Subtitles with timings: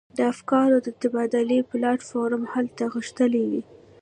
[0.17, 3.61] د افکارو د تبادلې پلاټ فورم هلته غښتلی وي.